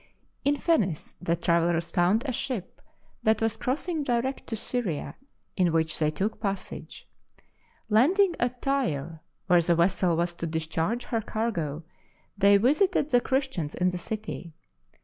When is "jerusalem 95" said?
3.57-3.59